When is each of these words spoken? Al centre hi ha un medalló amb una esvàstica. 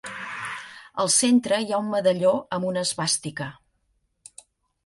Al 1.03 1.11
centre 1.15 1.59
hi 1.65 1.69
ha 1.75 1.81
un 1.85 1.91
medalló 1.97 2.33
amb 2.57 2.69
una 2.71 2.85
esvàstica. 2.89 3.51